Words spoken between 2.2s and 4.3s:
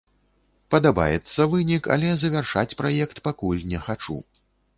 завяршаць праект пакуль не хачу.